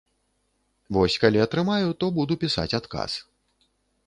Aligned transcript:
Вось 0.97 1.17
калі 1.23 1.43
атрымаю, 1.45 1.93
то 2.01 2.05
буду 2.17 2.39
пісаць 2.45 2.69
адказ. 2.79 3.11